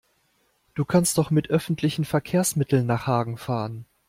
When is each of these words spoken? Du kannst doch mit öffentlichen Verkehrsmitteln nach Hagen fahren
Du 0.73 0.83
kannst 0.83 1.19
doch 1.19 1.29
mit 1.29 1.51
öffentlichen 1.51 2.05
Verkehrsmitteln 2.05 2.87
nach 2.87 3.05
Hagen 3.05 3.37
fahren 3.37 3.85